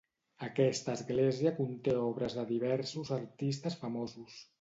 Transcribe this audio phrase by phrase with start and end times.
[0.45, 4.41] Aquesta església conté obres de diversos artistes famosos.